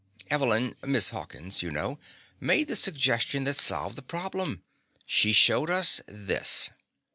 Evelyn 0.31 0.75
Miss 0.81 1.09
Hawkins, 1.11 1.61
you 1.61 1.69
know 1.69 1.99
made 2.39 2.67
the 2.67 2.75
suggestion 2.75 3.43
that 3.43 3.55
solved 3.55 3.95
the 3.95 4.01
problem. 4.01 4.63
She 5.05 5.31
showed 5.31 5.69
us 5.69 6.01
this." 6.07 6.71